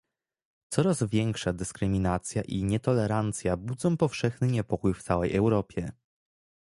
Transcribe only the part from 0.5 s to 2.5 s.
Coraz większa dyskryminacja